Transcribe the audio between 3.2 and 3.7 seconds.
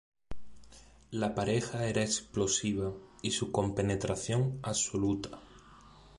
y su